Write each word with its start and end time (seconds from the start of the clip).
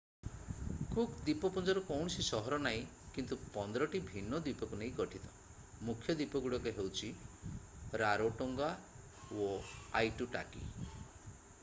Cook 0.21 1.17
ଦ୍ୱୀପପୁଞ୍ଜର 1.25 1.81
କୌଣସି 1.89 2.23
ସହର 2.27 2.57
ନାହିଁ 2.67 2.79
କିନ୍ତୁ 3.17 3.37
15 3.57 3.89
ଟି 3.91 3.99
ଭିନ୍ନ 4.07 4.39
ଦ୍ୱୀପକୁ 4.47 4.79
ନେଇ 4.79 4.95
ଗଠିତ 5.01 5.29
ମୁଖ୍ୟ 5.89 6.15
ଦ୍ୱୀପଗୁଡ଼ିକ 6.21 6.73
ହେଉଛି 6.79 8.03
ରାରୋଟୋଙ୍ଗା 8.03 8.71
ଓ 9.49 9.51
ଆଇଟୁଟାକୀ 10.01 10.65